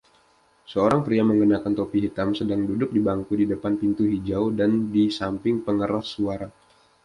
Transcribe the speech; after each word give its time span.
Seorang 0.71 1.01
pria 1.07 1.21
mengenakan 1.29 1.73
topi 1.79 1.97
hitam 2.05 2.29
sedang 2.39 2.61
duduk 2.69 2.89
di 2.89 2.97
bangku 3.07 3.33
di 3.41 3.45
depan 3.53 3.73
pintu 3.81 4.01
hijau 4.13 4.43
dan 4.59 4.71
di 4.95 5.03
samping 5.19 5.55
pengeras 5.65 6.05
suara 6.17 6.47